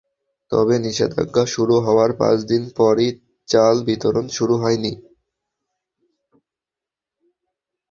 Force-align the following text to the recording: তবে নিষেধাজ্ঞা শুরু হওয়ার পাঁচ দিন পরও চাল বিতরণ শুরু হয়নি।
তবে 0.51 0.75
নিষেধাজ্ঞা 0.79 1.43
শুরু 1.45 1.75
হওয়ার 1.79 2.11
পাঁচ 2.13 2.37
দিন 2.51 2.63
পরও 2.77 3.09
চাল 3.47 3.75
বিতরণ 3.87 4.25
শুরু 4.37 4.55
হয়নি। 4.57 4.93